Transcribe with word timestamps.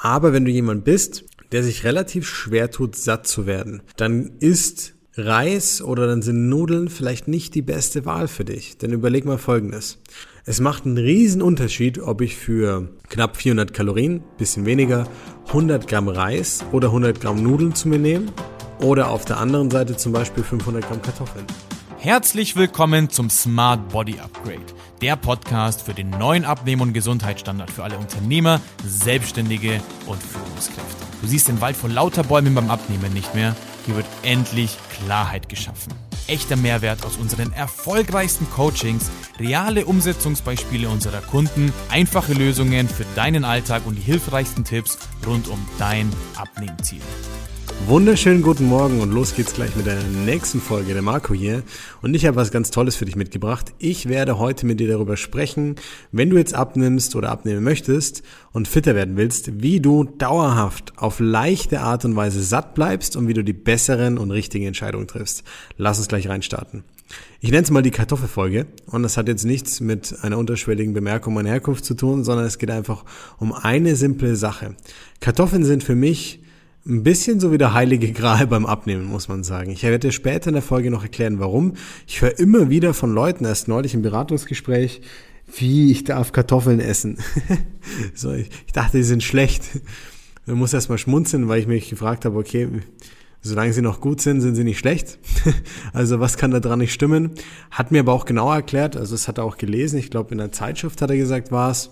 Aber 0.00 0.32
wenn 0.32 0.44
du 0.44 0.50
jemand 0.50 0.84
bist, 0.84 1.24
der 1.52 1.62
sich 1.62 1.84
relativ 1.84 2.26
schwer 2.26 2.70
tut, 2.70 2.94
satt 2.94 3.26
zu 3.26 3.46
werden, 3.46 3.82
dann 3.96 4.32
ist 4.38 4.94
Reis 5.14 5.82
oder 5.82 6.06
dann 6.06 6.22
sind 6.22 6.48
Nudeln 6.48 6.88
vielleicht 6.88 7.26
nicht 7.26 7.54
die 7.56 7.62
beste 7.62 8.04
Wahl 8.04 8.28
für 8.28 8.44
dich. 8.44 8.78
Denn 8.78 8.92
überleg 8.92 9.24
mal 9.24 9.38
Folgendes. 9.38 9.98
Es 10.44 10.60
macht 10.60 10.86
einen 10.86 10.96
riesen 10.96 11.42
Unterschied, 11.42 11.98
ob 11.98 12.20
ich 12.20 12.36
für 12.36 12.88
knapp 13.08 13.36
400 13.36 13.74
Kalorien, 13.74 14.22
bisschen 14.38 14.64
weniger, 14.64 15.08
100 15.48 15.88
Gramm 15.88 16.08
Reis 16.08 16.64
oder 16.70 16.88
100 16.88 17.20
Gramm 17.20 17.42
Nudeln 17.42 17.74
zu 17.74 17.88
mir 17.88 17.98
nehme 17.98 18.26
oder 18.80 19.10
auf 19.10 19.24
der 19.24 19.38
anderen 19.38 19.70
Seite 19.70 19.96
zum 19.96 20.12
Beispiel 20.12 20.44
500 20.44 20.86
Gramm 20.86 21.02
Kartoffeln. 21.02 21.44
Herzlich 22.00 22.54
willkommen 22.54 23.10
zum 23.10 23.28
Smart 23.28 23.88
Body 23.88 24.20
Upgrade, 24.20 24.64
der 25.02 25.16
Podcast 25.16 25.82
für 25.82 25.94
den 25.94 26.10
neuen 26.10 26.44
Abnehmen- 26.44 26.82
und 26.82 26.92
Gesundheitsstandard 26.92 27.72
für 27.72 27.82
alle 27.82 27.98
Unternehmer, 27.98 28.60
Selbstständige 28.86 29.80
und 30.06 30.22
Führungskräfte. 30.22 31.04
Du 31.20 31.26
siehst 31.26 31.48
den 31.48 31.60
Wald 31.60 31.76
vor 31.76 31.90
lauter 31.90 32.22
Bäumen 32.22 32.54
beim 32.54 32.70
Abnehmen 32.70 33.12
nicht 33.14 33.34
mehr. 33.34 33.56
Hier 33.84 33.96
wird 33.96 34.06
endlich 34.22 34.76
Klarheit 34.90 35.48
geschaffen. 35.48 35.92
Echter 36.28 36.54
Mehrwert 36.54 37.04
aus 37.04 37.16
unseren 37.16 37.52
erfolgreichsten 37.52 38.48
Coachings, 38.48 39.10
reale 39.40 39.84
Umsetzungsbeispiele 39.84 40.88
unserer 40.88 41.20
Kunden, 41.20 41.72
einfache 41.90 42.32
Lösungen 42.32 42.88
für 42.88 43.06
deinen 43.16 43.44
Alltag 43.44 43.82
und 43.86 43.96
die 43.96 44.02
hilfreichsten 44.02 44.62
Tipps 44.62 44.98
rund 45.26 45.48
um 45.48 45.58
dein 45.80 46.12
Abnehmziel. 46.36 47.02
Wunderschönen 47.86 48.42
guten 48.42 48.66
Morgen 48.66 49.00
und 49.00 49.12
los 49.12 49.34
geht's 49.34 49.54
gleich 49.54 49.74
mit 49.74 49.86
der 49.86 50.02
nächsten 50.26 50.60
Folge. 50.60 50.92
Der 50.92 51.00
Marco 51.00 51.32
hier 51.32 51.62
und 52.02 52.14
ich 52.14 52.26
habe 52.26 52.36
was 52.36 52.50
ganz 52.50 52.70
Tolles 52.70 52.96
für 52.96 53.06
dich 53.06 53.16
mitgebracht. 53.16 53.72
Ich 53.78 54.08
werde 54.08 54.38
heute 54.38 54.66
mit 54.66 54.80
dir 54.80 54.88
darüber 54.88 55.16
sprechen, 55.16 55.76
wenn 56.12 56.28
du 56.28 56.36
jetzt 56.36 56.54
abnimmst 56.54 57.16
oder 57.16 57.30
abnehmen 57.30 57.64
möchtest 57.64 58.22
und 58.52 58.68
fitter 58.68 58.94
werden 58.94 59.16
willst, 59.16 59.62
wie 59.62 59.80
du 59.80 60.04
dauerhaft 60.04 60.92
auf 60.96 61.20
leichte 61.20 61.80
Art 61.80 62.04
und 62.04 62.16
Weise 62.16 62.42
satt 62.42 62.74
bleibst 62.74 63.16
und 63.16 63.28
wie 63.28 63.34
du 63.34 63.42
die 63.42 63.54
besseren 63.54 64.18
und 64.18 64.32
richtigen 64.32 64.66
Entscheidungen 64.66 65.06
triffst. 65.06 65.44
Lass 65.78 65.98
uns 65.98 66.08
gleich 66.08 66.28
reinstarten. 66.28 66.84
Ich 67.40 67.50
nenne 67.50 67.62
es 67.62 67.70
mal 67.70 67.82
die 67.82 67.90
Kartoffelfolge 67.90 68.66
und 68.86 69.02
das 69.02 69.16
hat 69.16 69.28
jetzt 69.28 69.44
nichts 69.44 69.80
mit 69.80 70.16
einer 70.22 70.36
unterschwelligen 70.36 70.92
Bemerkung 70.92 71.32
meiner 71.32 71.50
Herkunft 71.50 71.84
zu 71.84 71.94
tun, 71.94 72.24
sondern 72.24 72.44
es 72.44 72.58
geht 72.58 72.70
einfach 72.70 73.04
um 73.38 73.52
eine 73.52 73.96
simple 73.96 74.36
Sache. 74.36 74.74
Kartoffeln 75.20 75.64
sind 75.64 75.84
für 75.84 75.94
mich 75.94 76.40
ein 76.88 77.02
bisschen 77.02 77.38
so 77.38 77.52
wie 77.52 77.58
der 77.58 77.74
heilige 77.74 78.12
Gral 78.12 78.46
beim 78.46 78.64
Abnehmen, 78.64 79.04
muss 79.04 79.28
man 79.28 79.44
sagen. 79.44 79.70
Ich 79.70 79.82
werde 79.82 80.10
später 80.10 80.48
in 80.48 80.54
der 80.54 80.62
Folge 80.62 80.90
noch 80.90 81.02
erklären, 81.02 81.38
warum. 81.38 81.74
Ich 82.06 82.22
höre 82.22 82.38
immer 82.38 82.70
wieder 82.70 82.94
von 82.94 83.12
Leuten, 83.12 83.44
erst 83.44 83.68
neulich 83.68 83.94
im 83.94 84.02
Beratungsgespräch, 84.02 85.02
wie 85.56 85.92
ich 85.92 86.04
darf 86.04 86.32
Kartoffeln 86.32 86.80
essen. 86.80 87.18
so, 88.14 88.32
ich, 88.32 88.48
ich 88.66 88.72
dachte, 88.72 88.96
die 88.96 89.02
sind 89.02 89.22
schlecht. 89.22 89.64
Man 90.46 90.56
muss 90.56 90.72
erst 90.72 90.88
mal 90.88 90.96
schmunzeln, 90.96 91.48
weil 91.48 91.60
ich 91.60 91.66
mich 91.66 91.90
gefragt 91.90 92.24
habe, 92.24 92.38
okay, 92.38 92.68
solange 93.42 93.74
sie 93.74 93.82
noch 93.82 94.00
gut 94.00 94.22
sind, 94.22 94.40
sind 94.40 94.54
sie 94.54 94.64
nicht 94.64 94.78
schlecht. 94.78 95.18
also 95.92 96.20
was 96.20 96.38
kann 96.38 96.50
da 96.50 96.60
dran 96.60 96.78
nicht 96.78 96.94
stimmen? 96.94 97.32
Hat 97.70 97.92
mir 97.92 98.00
aber 98.00 98.14
auch 98.14 98.24
genau 98.24 98.50
erklärt, 98.52 98.96
also 98.96 99.14
es 99.14 99.28
hat 99.28 99.36
er 99.36 99.44
auch 99.44 99.58
gelesen, 99.58 99.98
ich 99.98 100.10
glaube 100.10 100.32
in 100.32 100.38
der 100.38 100.52
Zeitschrift 100.52 101.02
hat 101.02 101.10
er 101.10 101.16
gesagt, 101.18 101.52
war 101.52 101.70
es, 101.70 101.90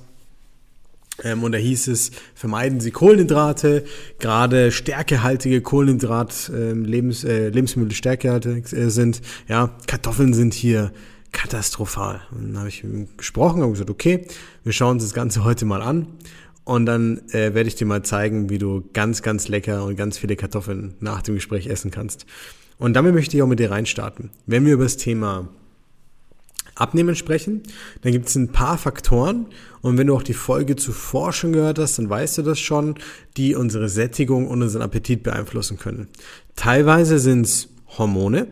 und 1.25 1.53
da 1.53 1.59
hieß 1.59 1.89
es, 1.89 2.11
vermeiden 2.34 2.81
Sie 2.81 2.91
Kohlenhydrate, 2.91 3.84
gerade 4.19 4.70
stärkehaltige 4.70 5.61
Kohlenhydrat, 5.62 6.50
ähm, 6.55 6.84
Lebens, 6.84 7.25
äh, 7.25 7.48
Lebensmittel 7.48 7.95
stärkehaltig 7.95 8.73
äh, 8.73 8.91
sind. 8.91 9.23
Ja, 9.48 9.77
Kartoffeln 9.86 10.34
sind 10.34 10.55
hier 10.55 10.92
katastrophal. 11.33 12.23
Und 12.33 12.48
dann 12.48 12.58
habe 12.58 12.69
ich 12.69 12.84
gesprochen 13.17 13.62
und 13.62 13.73
gesagt, 13.73 13.91
okay, 13.91 14.27
wir 14.64 14.73
schauen 14.73 14.92
uns 14.92 15.05
das 15.05 15.14
Ganze 15.14 15.45
heute 15.45 15.64
mal 15.64 15.83
an. 15.83 16.06
Und 16.64 16.86
dann 16.86 17.20
äh, 17.30 17.55
werde 17.55 17.69
ich 17.69 17.77
dir 17.77 17.86
mal 17.86 18.03
zeigen, 18.03 18.51
wie 18.51 18.58
du 18.58 18.83
ganz, 18.92 19.23
ganz 19.23 19.47
lecker 19.47 19.84
und 19.84 19.97
ganz 19.97 20.19
viele 20.19 20.34
Kartoffeln 20.34 20.95
nach 20.98 21.23
dem 21.23 21.36
Gespräch 21.36 21.69
essen 21.69 21.91
kannst. 21.91 22.27
Und 22.78 22.95
damit 22.95 23.14
möchte 23.14 23.36
ich 23.36 23.42
auch 23.42 23.47
mit 23.47 23.61
dir 23.61 23.70
reinstarten. 23.70 24.30
Wenn 24.47 24.67
wir 24.67 24.75
über 24.75 24.83
das 24.83 24.97
Thema 24.97 25.48
Abnehmen 26.77 27.17
sprechen, 27.17 27.63
dann 28.03 28.13
gibt 28.13 28.29
es 28.29 28.37
ein 28.37 28.53
paar 28.53 28.79
Faktoren 28.79 29.47
und 29.81 29.98
wenn 29.98 30.07
du 30.07 30.14
auch 30.14 30.23
die 30.23 30.35
Folge 30.35 30.77
zuvor 30.77 31.33
schon 31.33 31.53
gehört 31.53 31.79
hast, 31.79 31.98
dann 31.98 32.09
weißt 32.09 32.39
du 32.39 32.42
das 32.42 32.61
schon, 32.61 32.97
die 33.37 33.55
unsere 33.55 33.89
Sättigung 33.89 34.47
und 34.47 34.63
unseren 34.63 34.83
Appetit 34.83 35.23
beeinflussen 35.23 35.79
können. 35.79 36.09
Teilweise 36.55 37.19
sind 37.19 37.47
es 37.47 37.69
Hormone, 37.98 38.48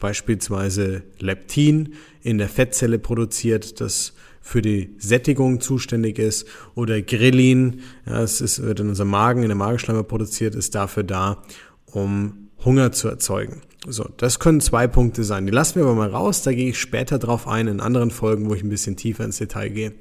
beispielsweise 0.00 1.02
Leptin 1.18 1.94
in 2.22 2.38
der 2.38 2.48
Fettzelle 2.48 2.98
produziert, 2.98 3.80
das 3.80 4.14
für 4.40 4.62
die 4.62 4.94
Sättigung 4.98 5.60
zuständig 5.60 6.18
ist, 6.18 6.46
oder 6.74 7.02
Grelin, 7.02 7.80
ja, 8.06 8.22
es 8.22 8.40
ist, 8.40 8.62
wird 8.62 8.80
in 8.80 8.88
unserem 8.88 9.10
Magen, 9.10 9.42
in 9.42 9.48
der 9.48 9.56
Magenschleimhaut 9.56 10.08
produziert, 10.08 10.54
ist 10.54 10.74
dafür 10.74 11.02
da, 11.02 11.42
um 11.84 12.48
Hunger 12.64 12.92
zu 12.92 13.08
erzeugen. 13.08 13.60
So, 13.86 14.08
das 14.16 14.38
können 14.38 14.60
zwei 14.60 14.86
Punkte 14.86 15.24
sein. 15.24 15.46
Die 15.46 15.52
lassen 15.52 15.76
wir 15.76 15.84
aber 15.84 15.94
mal 15.94 16.10
raus, 16.10 16.42
da 16.42 16.52
gehe 16.52 16.70
ich 16.70 16.78
später 16.78 17.18
drauf 17.18 17.46
ein 17.46 17.68
in 17.68 17.80
anderen 17.80 18.10
Folgen, 18.10 18.48
wo 18.48 18.54
ich 18.54 18.62
ein 18.62 18.68
bisschen 18.68 18.96
tiefer 18.96 19.24
ins 19.24 19.38
Detail 19.38 19.68
gehe. 19.68 19.92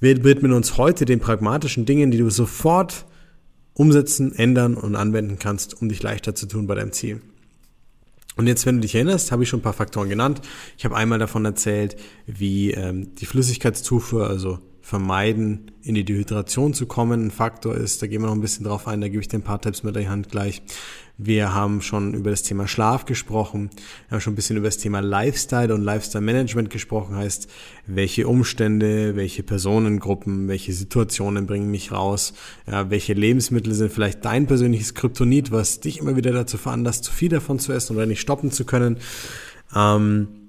Wir 0.00 0.24
widmen 0.24 0.52
uns 0.52 0.78
heute 0.78 1.04
den 1.04 1.20
pragmatischen 1.20 1.84
Dingen, 1.84 2.10
die 2.10 2.18
du 2.18 2.30
sofort 2.30 3.04
umsetzen, 3.74 4.34
ändern 4.34 4.74
und 4.74 4.96
anwenden 4.96 5.38
kannst, 5.38 5.80
um 5.80 5.88
dich 5.88 6.02
leichter 6.02 6.34
zu 6.34 6.46
tun 6.46 6.66
bei 6.66 6.74
deinem 6.74 6.92
Ziel. 6.92 7.20
Und 8.36 8.46
jetzt, 8.46 8.64
wenn 8.64 8.76
du 8.76 8.80
dich 8.80 8.94
erinnerst, 8.94 9.30
habe 9.30 9.42
ich 9.42 9.48
schon 9.48 9.60
ein 9.60 9.62
paar 9.62 9.72
Faktoren 9.74 10.08
genannt. 10.08 10.40
Ich 10.78 10.84
habe 10.84 10.96
einmal 10.96 11.18
davon 11.18 11.44
erzählt, 11.44 11.96
wie 12.26 12.70
ähm, 12.70 13.14
die 13.16 13.26
Flüssigkeitszufuhr, 13.26 14.26
also 14.26 14.58
vermeiden, 14.82 15.70
in 15.82 15.94
die 15.94 16.04
Dehydration 16.04 16.74
zu 16.74 16.86
kommen, 16.86 17.26
ein 17.26 17.30
Faktor 17.30 17.76
ist. 17.76 18.02
Da 18.02 18.06
gehen 18.08 18.20
wir 18.20 18.26
noch 18.26 18.34
ein 18.34 18.40
bisschen 18.40 18.64
drauf 18.64 18.86
ein, 18.88 19.00
da 19.00 19.08
gebe 19.08 19.20
ich 19.20 19.28
dir 19.28 19.38
ein 19.38 19.42
paar 19.42 19.60
Tipps 19.60 19.82
mit 19.82 19.96
der 19.96 20.10
Hand 20.10 20.28
gleich. 20.28 20.62
Wir 21.18 21.54
haben 21.54 21.82
schon 21.82 22.14
über 22.14 22.30
das 22.30 22.42
Thema 22.42 22.66
Schlaf 22.66 23.04
gesprochen. 23.04 23.70
Wir 24.08 24.16
haben 24.16 24.20
schon 24.20 24.32
ein 24.32 24.36
bisschen 24.36 24.56
über 24.56 24.66
das 24.66 24.78
Thema 24.78 25.00
Lifestyle 25.00 25.72
und 25.72 25.82
Lifestyle 25.82 26.24
Management 26.24 26.70
gesprochen. 26.70 27.14
Heißt, 27.14 27.48
welche 27.86 28.26
Umstände, 28.26 29.14
welche 29.14 29.44
Personengruppen, 29.44 30.48
welche 30.48 30.72
Situationen 30.72 31.46
bringen 31.46 31.70
mich 31.70 31.92
raus? 31.92 32.32
Ja, 32.66 32.90
welche 32.90 33.12
Lebensmittel 33.12 33.72
sind 33.74 33.92
vielleicht 33.92 34.24
dein 34.24 34.46
persönliches 34.46 34.94
Kryptonit, 34.94 35.52
was 35.52 35.78
dich 35.80 35.98
immer 35.98 36.16
wieder 36.16 36.32
dazu 36.32 36.58
veranlasst, 36.58 37.04
zu 37.04 37.12
viel 37.12 37.28
davon 37.28 37.60
zu 37.60 37.72
essen 37.72 37.94
oder 37.94 38.06
nicht 38.06 38.20
stoppen 38.20 38.50
zu 38.50 38.64
können? 38.64 38.96
Ähm, 39.76 40.41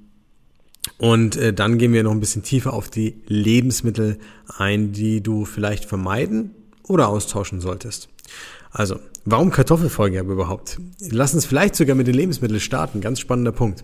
und 0.98 1.36
äh, 1.38 1.54
dann 1.54 1.78
gehen 1.78 1.94
wir 1.94 2.04
noch 2.04 2.12
ein 2.12 2.20
bisschen 2.20 2.44
tiefer 2.44 2.74
auf 2.74 2.90
die 2.90 3.22
Lebensmittel 3.28 4.20
ein, 4.58 4.92
die 4.92 5.22
du 5.22 5.46
vielleicht 5.46 5.86
vermeiden 5.86 6.52
oder 6.88 7.08
austauschen 7.08 7.62
solltest. 7.62 8.10
Also, 8.72 9.00
warum 9.26 9.52
Kartoffelfolge 9.52 10.20
aber 10.20 10.34
überhaupt? 10.34 10.80
Lass 11.10 11.34
uns 11.34 11.46
vielleicht 11.46 11.76
sogar 11.76 11.96
mit 11.96 12.08
den 12.08 12.16
Lebensmitteln 12.16 12.60
starten. 12.60 13.02
Ganz 13.02 13.20
spannender 13.20 13.52
Punkt. 13.52 13.84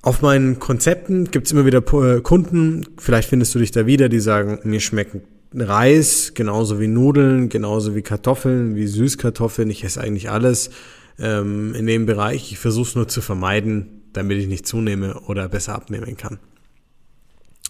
Auf 0.00 0.22
meinen 0.22 0.58
Konzepten 0.58 1.30
gibt 1.30 1.46
es 1.46 1.52
immer 1.52 1.64
wieder 1.66 1.78
äh, 1.78 2.20
Kunden, 2.20 2.86
vielleicht 2.98 3.28
findest 3.28 3.54
du 3.54 3.60
dich 3.60 3.70
da 3.70 3.86
wieder, 3.86 4.08
die 4.08 4.20
sagen, 4.20 4.58
mir 4.64 4.80
schmecken 4.80 5.22
Reis 5.54 6.32
genauso 6.34 6.80
wie 6.80 6.88
Nudeln, 6.88 7.48
genauso 7.48 7.94
wie 7.94 8.02
Kartoffeln, 8.02 8.74
wie 8.74 8.86
Süßkartoffeln. 8.86 9.70
Ich 9.70 9.84
esse 9.84 10.00
eigentlich 10.00 10.30
alles 10.30 10.70
ähm, 11.18 11.74
in 11.74 11.86
dem 11.86 12.06
Bereich. 12.06 12.52
Ich 12.52 12.58
versuche 12.58 12.88
es 12.88 12.94
nur 12.94 13.08
zu 13.08 13.20
vermeiden, 13.20 14.01
damit 14.12 14.38
ich 14.38 14.46
nicht 14.46 14.66
zunehme 14.66 15.20
oder 15.22 15.48
besser 15.48 15.74
abnehmen 15.74 16.16
kann. 16.16 16.38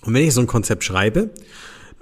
Und 0.04 0.14
wenn 0.14 0.24
ich 0.24 0.34
so 0.34 0.40
ein 0.40 0.46
Konzept 0.46 0.84
schreibe, 0.84 1.30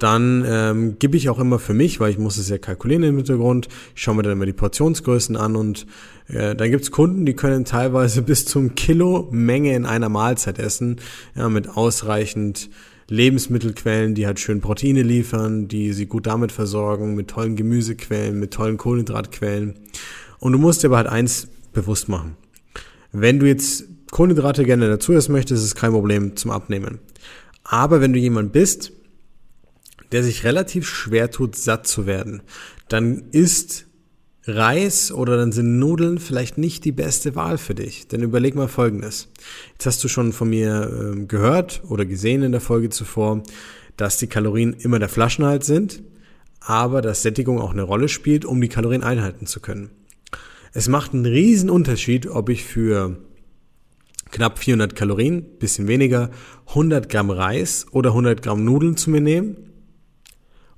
dann 0.01 0.45
ähm, 0.47 0.99
gebe 0.99 1.17
ich 1.17 1.29
auch 1.29 1.39
immer 1.39 1.59
für 1.59 1.75
mich, 1.75 2.01
weil 2.01 2.11
ich 2.11 2.19
muss 2.19 2.39
es 2.39 2.49
ja 2.49 2.57
kalkulieren 2.57 3.03
im 3.03 3.17
Hintergrund, 3.17 3.69
ich 3.95 4.03
schaue 4.03 4.15
mir 4.15 4.23
dann 4.23 4.33
immer 4.33 4.47
die 4.47 4.55
Portionsgrößen 4.55 5.37
an 5.37 5.57
und 5.57 5.87
äh, 6.29 6.57
dann 6.57 6.71
gibt's 6.71 6.91
Kunden, 6.91 7.27
die 7.27 7.35
können 7.35 7.67
teilweise 7.67 8.23
bis 8.31 8.47
zum 8.47 8.75
Kilo 8.75 9.29
Menge 9.31 9.75
in 9.75 9.85
einer 9.85 10.09
Mahlzeit 10.09 10.59
essen, 10.59 11.01
ja, 11.37 11.49
mit 11.51 11.69
ausreichend 11.69 12.71
Lebensmittelquellen, 13.09 14.15
die 14.15 14.27
halt 14.27 14.41
schön 14.41 14.61
Proteine 14.61 15.03
liefern, 15.03 15.69
die 15.69 15.93
sie 15.93 16.07
gut 16.07 16.27
damit 16.27 16.53
versorgen, 16.53 17.15
mit 17.15 17.29
tollen 17.29 17.57
Gemüsequellen, 17.57 18.39
mit 18.39 18.53
tollen 18.53 18.79
Kohlenhydratquellen. 18.79 19.75
Und 20.39 20.53
du 20.53 20.59
musst 20.59 20.83
dir 20.83 20.89
aber 20.89 20.99
halt 20.99 21.09
eins 21.09 21.49
bewusst 21.73 22.09
machen. 22.09 22.37
Wenn 23.13 23.41
du 23.41 23.47
jetzt 23.47 23.85
Kohlenhydrate 24.11 24.65
gerne 24.65 24.89
dazu 24.89 25.13
essen 25.13 25.33
möchtest, 25.33 25.63
ist 25.63 25.69
es 25.69 25.75
kein 25.75 25.93
Problem 25.93 26.37
zum 26.37 26.51
Abnehmen. 26.51 26.99
Aber 27.65 28.01
wenn 28.01 28.13
du 28.13 28.19
jemand 28.19 28.53
bist, 28.53 28.93
der 30.13 30.25
sich 30.25 30.45
relativ 30.45 30.89
schwer 30.89 31.31
tut, 31.31 31.57
satt 31.57 31.87
zu 31.87 32.07
werden, 32.07 32.43
dann 32.89 33.25
ist 33.31 33.87
Reis 34.45 35.13
oder 35.13 35.37
dann 35.37 35.53
sind 35.53 35.79
Nudeln 35.79 36.19
vielleicht 36.19 36.59
nicht 36.59 36.85
die 36.85 36.93
beste 36.93 37.35
Wahl 37.37 37.59
für 37.59 37.75
dich. 37.75 38.09
Denn 38.09 38.23
überleg 38.23 38.55
mal 38.55 38.69
Folgendes. 38.69 39.29
Jetzt 39.73 39.87
hast 39.87 40.03
du 40.03 40.09
schon 40.09 40.33
von 40.33 40.51
mir 40.51 41.15
äh, 41.15 41.27
gehört 41.27 41.83
oder 41.89 42.07
gesehen 42.07 42.43
in 42.43 42.53
der 42.53 42.61
Folge 42.61 42.89
zuvor, 42.89 43.43
dass 43.97 44.17
die 44.17 44.29
Kalorien 44.29 44.73
immer 44.73 44.99
der 44.99 45.11
Flaschenhalt 45.11 45.63
sind, 45.63 46.03
aber 46.61 47.03
dass 47.03 47.23
Sättigung 47.23 47.61
auch 47.61 47.73
eine 47.73 47.83
Rolle 47.83 48.09
spielt, 48.09 48.45
um 48.45 48.61
die 48.61 48.69
Kalorien 48.69 49.03
einhalten 49.03 49.47
zu 49.47 49.61
können. 49.61 49.91
Es 50.73 50.89
macht 50.89 51.13
einen 51.13 51.27
riesen 51.27 51.69
Unterschied, 51.69 52.27
ob 52.27 52.49
ich 52.49 52.65
für 52.65 53.19
knapp 54.31 54.59
400 54.59 54.95
Kalorien, 54.95 55.59
bisschen 55.59 55.89
weniger, 55.89 56.31
100 56.69 57.09
Gramm 57.09 57.31
Reis 57.31 57.87
oder 57.93 58.11
100 58.11 58.43
Gramm 58.43 58.65
Nudeln 58.65 58.97
zu 58.97 59.11
mir 59.11 59.21
nehme 59.21 59.57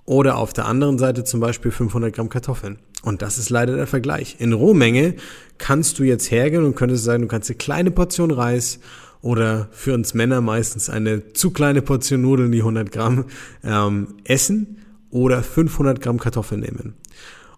Oder 0.05 0.39
auf 0.39 0.53
der 0.53 0.67
anderen 0.67 0.99
Seite 0.99 1.25
zum 1.25 1.41
Beispiel 1.41 1.71
500 1.71 2.15
Gramm 2.15 2.29
Kartoffeln. 2.29 2.79
Und 3.03 3.23
das 3.23 3.39
ist 3.39 3.51
leider 3.51 3.77
der 3.77 3.87
Vergleich. 3.87 4.37
In 4.39 4.53
Rohmenge 4.53 5.15
kannst 5.59 5.99
du 5.99 6.05
jetzt 6.05 6.31
hergehen 6.31 6.65
und 6.65 6.77
könntest 6.77 7.05
sagen, 7.05 7.23
du 7.23 7.29
kannst 7.29 7.51
eine 7.51 7.59
kleine 7.59 7.91
Portion 7.91 8.31
Reis 8.31 8.79
oder 9.21 9.69
für 9.71 9.95
uns 9.95 10.15
Männer 10.15 10.41
meistens 10.41 10.91
eine 10.91 11.33
zu 11.33 11.51
kleine 11.51 11.83
Portion 11.83 12.23
Nudeln, 12.23 12.53
die 12.53 12.59
100 12.59 12.91
Gramm, 12.91 13.27
ähm, 13.65 14.17
essen 14.25 14.79
oder 15.11 15.43
500 15.43 16.01
Gramm 16.01 16.19
Kartoffeln 16.19 16.61
nehmen. 16.61 16.95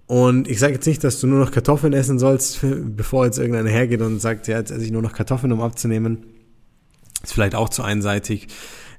Und 0.06 0.48
ich 0.48 0.58
sage 0.58 0.74
jetzt 0.74 0.86
nicht, 0.86 1.02
dass 1.02 1.20
du 1.20 1.26
nur 1.26 1.38
noch 1.38 1.50
Kartoffeln 1.50 1.92
essen 1.92 2.18
sollst, 2.18 2.60
bevor 2.96 3.24
jetzt 3.24 3.38
irgendeiner 3.38 3.70
hergeht 3.70 4.00
und 4.00 4.20
sagt, 4.20 4.48
ja, 4.48 4.58
jetzt 4.58 4.70
esse 4.70 4.84
ich 4.84 4.92
nur 4.92 5.02
noch 5.02 5.12
Kartoffeln, 5.12 5.52
um 5.52 5.60
abzunehmen. 5.60 6.24
Ist 7.22 7.32
vielleicht 7.32 7.54
auch 7.54 7.70
zu 7.70 7.82
einseitig. 7.82 8.48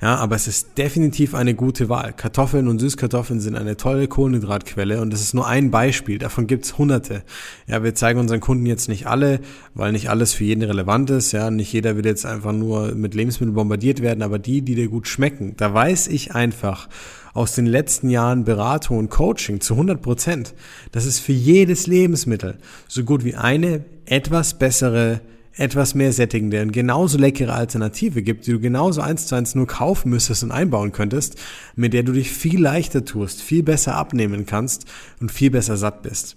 Ja, 0.01 0.15
aber 0.17 0.35
es 0.35 0.47
ist 0.47 0.77
definitiv 0.77 1.35
eine 1.35 1.53
gute 1.53 1.89
Wahl. 1.89 2.13
Kartoffeln 2.13 2.67
und 2.67 2.79
Süßkartoffeln 2.79 3.39
sind 3.39 3.55
eine 3.55 3.77
tolle 3.77 4.07
Kohlenhydratquelle 4.07 4.99
und 5.01 5.13
das 5.13 5.21
ist 5.21 5.33
nur 5.33 5.47
ein 5.47 5.71
Beispiel. 5.71 6.17
Davon 6.17 6.47
gibt's 6.47 6.77
hunderte. 6.77 7.23
Ja, 7.65 7.81
wir 7.83 7.95
zeigen 7.95 8.19
unseren 8.19 8.41
Kunden 8.41 8.65
jetzt 8.65 8.89
nicht 8.89 9.07
alle, 9.07 9.39
weil 9.73 9.93
nicht 9.93 10.09
alles 10.09 10.33
für 10.33 10.43
jeden 10.43 10.63
relevant 10.63 11.09
ist. 11.11 11.31
Ja, 11.31 11.49
nicht 11.49 11.71
jeder 11.71 11.95
wird 11.95 12.05
jetzt 12.05 12.25
einfach 12.25 12.51
nur 12.51 12.93
mit 12.93 13.13
Lebensmitteln 13.13 13.55
bombardiert 13.55 14.01
werden, 14.01 14.21
aber 14.21 14.37
die, 14.37 14.61
die 14.61 14.75
dir 14.75 14.89
gut 14.89 15.07
schmecken, 15.07 15.55
da 15.55 15.73
weiß 15.73 16.07
ich 16.07 16.35
einfach 16.35 16.89
aus 17.35 17.53
den 17.53 17.67
letzten 17.67 18.09
Jahren 18.09 18.45
Beratung 18.45 18.97
und 18.97 19.09
Coaching 19.11 19.61
zu 19.61 19.73
100 19.73 20.01
Prozent, 20.01 20.55
dass 20.91 21.05
es 21.05 21.19
für 21.19 21.33
jedes 21.33 21.85
Lebensmittel 21.85 22.57
so 22.87 23.03
gut 23.03 23.23
wie 23.23 23.35
eine 23.35 23.85
etwas 24.05 24.57
bessere 24.57 25.21
etwas 25.57 25.95
mehr 25.95 26.11
sättigende 26.11 26.61
und 26.61 26.73
genauso 26.73 27.17
leckere 27.17 27.53
Alternative 27.53 28.21
gibt, 28.21 28.45
die 28.45 28.51
du 28.51 28.59
genauso 28.59 28.99
eins 28.99 29.27
zu 29.27 29.35
eins 29.35 29.55
nur 29.55 29.67
kaufen 29.67 30.09
müsstest 30.09 30.43
und 30.43 30.51
einbauen 30.51 30.91
könntest, 30.91 31.39
mit 31.75 31.93
der 31.93 32.03
du 32.03 32.11
dich 32.11 32.29
viel 32.29 32.61
leichter 32.61 33.05
tust, 33.05 33.41
viel 33.41 33.63
besser 33.63 33.95
abnehmen 33.95 34.45
kannst 34.45 34.85
und 35.21 35.31
viel 35.31 35.51
besser 35.51 35.77
satt 35.77 36.01
bist. 36.01 36.35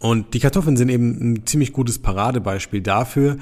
Und 0.00 0.34
die 0.34 0.40
Kartoffeln 0.40 0.76
sind 0.76 0.88
eben 0.88 1.34
ein 1.34 1.46
ziemlich 1.46 1.72
gutes 1.72 2.00
Paradebeispiel 2.00 2.80
dafür, 2.80 3.36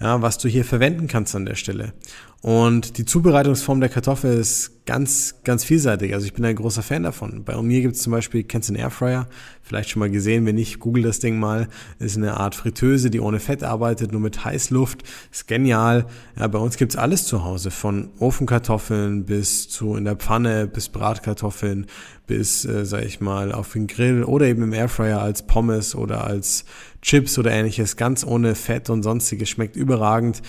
ja, 0.00 0.22
was 0.22 0.38
du 0.38 0.48
hier 0.48 0.64
verwenden 0.64 1.06
kannst 1.06 1.34
an 1.36 1.44
der 1.44 1.56
Stelle. 1.56 1.92
Und 2.40 2.98
die 2.98 3.04
Zubereitungsform 3.04 3.80
der 3.80 3.88
Kartoffel 3.88 4.38
ist 4.38 4.86
ganz, 4.86 5.34
ganz 5.42 5.64
vielseitig. 5.64 6.14
Also 6.14 6.24
ich 6.24 6.34
bin 6.34 6.44
ein 6.44 6.54
großer 6.54 6.82
Fan 6.82 7.02
davon. 7.02 7.42
Bei 7.44 7.60
mir 7.60 7.80
gibt 7.80 7.96
es 7.96 8.02
zum 8.02 8.12
Beispiel, 8.12 8.44
kennst 8.44 8.68
du 8.68 8.74
einen 8.74 8.82
Airfryer? 8.82 9.26
Vielleicht 9.60 9.90
schon 9.90 10.00
mal 10.00 10.08
gesehen, 10.08 10.46
wenn 10.46 10.54
nicht, 10.54 10.78
google 10.78 11.02
das 11.02 11.18
Ding 11.18 11.40
mal. 11.40 11.68
ist 11.98 12.16
eine 12.16 12.36
Art 12.36 12.54
Fritteuse, 12.54 13.10
die 13.10 13.18
ohne 13.18 13.40
Fett 13.40 13.64
arbeitet, 13.64 14.12
nur 14.12 14.20
mit 14.20 14.44
Heißluft. 14.44 15.02
Ist 15.32 15.48
genial. 15.48 16.06
Ja, 16.38 16.46
bei 16.46 16.60
uns 16.60 16.76
gibt's 16.76 16.94
alles 16.94 17.26
zu 17.26 17.44
Hause. 17.44 17.72
Von 17.72 18.10
Ofenkartoffeln 18.20 19.24
bis 19.24 19.68
zu 19.68 19.96
in 19.96 20.04
der 20.04 20.16
Pfanne, 20.16 20.68
bis 20.68 20.90
Bratkartoffeln, 20.90 21.86
bis, 22.28 22.64
äh, 22.64 22.86
sag 22.86 23.04
ich 23.04 23.20
mal, 23.20 23.50
auf 23.50 23.72
den 23.72 23.88
Grill 23.88 24.22
oder 24.22 24.46
eben 24.46 24.62
im 24.62 24.72
Airfryer 24.72 25.20
als 25.20 25.44
Pommes 25.44 25.96
oder 25.96 26.24
als 26.24 26.64
Chips 27.02 27.36
oder 27.36 27.50
ähnliches. 27.50 27.96
Ganz 27.96 28.24
ohne 28.24 28.54
Fett 28.54 28.90
und 28.90 29.02
sonstiges. 29.02 29.48
Schmeckt 29.48 29.74
überragend. 29.74 30.40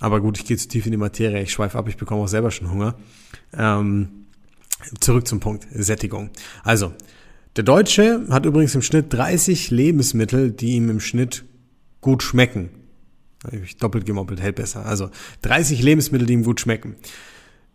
Aber 0.00 0.20
gut, 0.20 0.38
ich 0.38 0.44
gehe 0.44 0.56
zu 0.56 0.68
tief 0.68 0.86
in 0.86 0.92
die 0.92 0.98
Materie, 0.98 1.42
ich 1.42 1.52
schweife 1.52 1.76
ab, 1.76 1.88
ich 1.88 1.96
bekomme 1.96 2.22
auch 2.22 2.28
selber 2.28 2.50
schon 2.50 2.70
Hunger. 2.70 2.96
Ähm, 3.52 4.26
zurück 5.00 5.26
zum 5.26 5.40
Punkt, 5.40 5.66
Sättigung. 5.72 6.30
Also, 6.62 6.92
der 7.56 7.64
Deutsche 7.64 8.24
hat 8.30 8.46
übrigens 8.46 8.74
im 8.74 8.82
Schnitt 8.82 9.12
30 9.12 9.70
Lebensmittel, 9.70 10.52
die 10.52 10.74
ihm 10.74 10.90
im 10.90 11.00
Schnitt 11.00 11.44
gut 12.00 12.22
schmecken. 12.22 12.70
Ich 13.64 13.76
doppelt 13.76 14.06
gemoppelt 14.06 14.40
hält 14.40 14.56
besser. 14.56 14.86
Also 14.86 15.10
30 15.42 15.82
Lebensmittel, 15.82 16.26
die 16.26 16.34
ihm 16.34 16.44
gut 16.44 16.60
schmecken. 16.60 16.96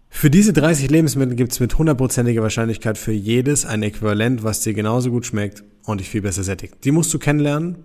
Für 0.10 0.30
diese 0.30 0.54
30 0.54 0.90
Lebensmittel 0.92 1.36
gibt 1.36 1.54
es 1.54 1.60
mit 1.60 1.78
hundertprozentiger 1.78 2.44
Wahrscheinlichkeit 2.44 2.98
für 2.98 3.12
jedes 3.12 3.66
ein 3.66 3.82
Äquivalent, 3.82 4.44
was 4.44 4.62
dir 4.62 4.74
genauso 4.74 5.10
gut 5.10 5.26
schmeckt 5.26 5.64
und 5.86 6.00
dich 6.00 6.10
viel 6.10 6.22
besser 6.22 6.44
sättigt. 6.44 6.76
Die 6.84 6.92
musst 6.92 7.14
du 7.14 7.20
kennenlernen, 7.20 7.78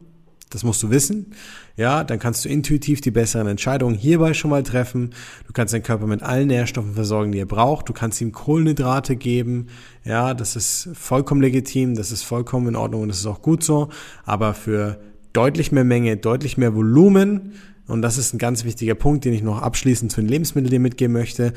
das 0.50 0.64
musst 0.64 0.82
du 0.82 0.90
wissen. 0.90 1.34
Ja, 1.76 2.04
dann 2.04 2.18
kannst 2.18 2.44
du 2.44 2.48
intuitiv 2.48 3.00
die 3.00 3.10
besseren 3.10 3.46
Entscheidungen 3.46 3.94
hierbei 3.94 4.34
schon 4.34 4.50
mal 4.50 4.62
treffen. 4.62 5.10
Du 5.46 5.52
kannst 5.52 5.74
deinen 5.74 5.82
Körper 5.82 6.06
mit 6.06 6.22
allen 6.22 6.48
Nährstoffen 6.48 6.94
versorgen, 6.94 7.32
die 7.32 7.38
er 7.38 7.46
braucht. 7.46 7.88
Du 7.88 7.92
kannst 7.92 8.20
ihm 8.20 8.32
Kohlenhydrate 8.32 9.16
geben. 9.16 9.68
Ja, 10.04 10.34
das 10.34 10.56
ist 10.56 10.88
vollkommen 10.94 11.40
legitim. 11.40 11.94
Das 11.94 12.12
ist 12.12 12.22
vollkommen 12.22 12.68
in 12.68 12.76
Ordnung 12.76 13.02
und 13.02 13.08
das 13.08 13.18
ist 13.18 13.26
auch 13.26 13.42
gut 13.42 13.62
so. 13.62 13.88
Aber 14.24 14.54
für 14.54 15.00
deutlich 15.32 15.72
mehr 15.72 15.84
Menge, 15.84 16.16
deutlich 16.16 16.56
mehr 16.56 16.74
Volumen. 16.74 17.52
Und 17.86 18.02
das 18.02 18.18
ist 18.18 18.34
ein 18.34 18.38
ganz 18.38 18.64
wichtiger 18.64 18.94
Punkt, 18.94 19.24
den 19.24 19.32
ich 19.32 19.42
noch 19.42 19.62
abschließend 19.62 20.12
zu 20.12 20.20
den 20.20 20.28
Lebensmitteln 20.28 20.70
dir 20.70 20.80
mitgeben 20.80 21.12
möchte. 21.12 21.52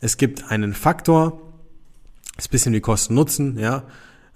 Es 0.00 0.16
gibt 0.16 0.50
einen 0.50 0.72
Faktor, 0.74 1.40
ist 2.36 2.48
ein 2.48 2.50
bisschen 2.50 2.74
wie 2.74 2.80
Kosten-Nutzen, 2.80 3.58
ja. 3.58 3.84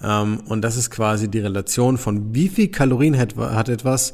Ähm, 0.02 0.40
und 0.46 0.62
das 0.62 0.76
ist 0.76 0.90
quasi 0.90 1.30
die 1.30 1.40
Relation 1.40 1.98
von 1.98 2.34
wie 2.34 2.48
viel 2.48 2.68
Kalorien 2.68 3.18
hat, 3.18 3.36
hat 3.36 3.68
etwas 3.68 4.12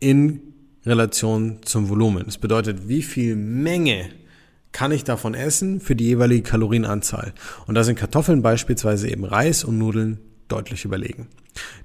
in 0.00 0.40
Relation 0.84 1.58
zum 1.64 1.88
Volumen. 1.88 2.24
Das 2.26 2.38
bedeutet, 2.38 2.88
wie 2.88 3.02
viel 3.02 3.36
Menge 3.36 4.08
kann 4.72 4.92
ich 4.92 5.04
davon 5.04 5.34
essen 5.34 5.80
für 5.80 5.96
die 5.96 6.04
jeweilige 6.04 6.42
Kalorienanzahl. 6.42 7.32
Und 7.66 7.74
da 7.74 7.82
sind 7.82 7.98
Kartoffeln 7.98 8.42
beispielsweise 8.42 9.08
eben 9.08 9.24
Reis 9.24 9.64
und 9.64 9.78
Nudeln 9.78 10.18
deutlich 10.48 10.84
überlegen. 10.84 11.28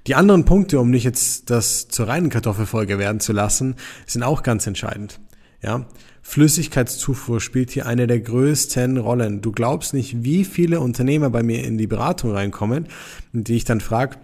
Die 0.06 0.14
anderen 0.14 0.44
Punkte, 0.44 0.78
um 0.78 0.90
nicht 0.90 1.04
jetzt 1.04 1.50
das 1.50 1.88
zur 1.88 2.08
reinen 2.08 2.28
Kartoffelfolge 2.28 2.98
werden 2.98 3.20
zu 3.20 3.32
lassen, 3.32 3.76
sind 4.06 4.22
auch 4.22 4.42
ganz 4.42 4.66
entscheidend. 4.66 5.20
Ja, 5.62 5.86
Flüssigkeitszufuhr 6.22 7.40
spielt 7.40 7.70
hier 7.70 7.86
eine 7.86 8.06
der 8.06 8.20
größten 8.20 8.96
Rollen. 8.96 9.42
Du 9.42 9.52
glaubst 9.52 9.94
nicht, 9.94 10.24
wie 10.24 10.44
viele 10.44 10.80
Unternehmer 10.80 11.30
bei 11.30 11.42
mir 11.42 11.64
in 11.64 11.78
die 11.78 11.86
Beratung 11.86 12.32
reinkommen, 12.32 12.88
die 13.32 13.54
ich 13.54 13.64
dann 13.64 13.80
frage, 13.80 14.16